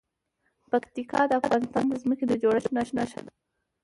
پکتیکا 0.71 1.21
د 1.27 1.31
افغانستان 1.41 1.83
د 1.87 1.93
ځمکې 2.03 2.25
د 2.27 2.33
جوړښت 2.41 2.71
نښه 2.75 3.21
ده. 3.25 3.31